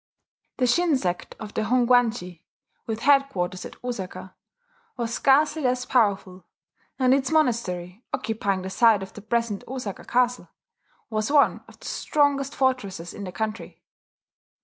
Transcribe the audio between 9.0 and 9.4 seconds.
of the